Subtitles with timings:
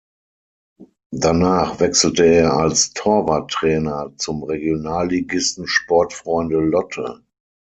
[1.13, 7.23] Danach wechselte er als Torwarttrainer zum Regionalligisten Sportfreunde Lotte.